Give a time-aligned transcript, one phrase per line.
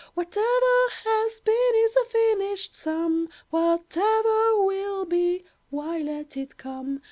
[0.15, 0.41] "Whatever
[1.03, 6.99] has been, is a finished sum; Whatever will be—why, let it come.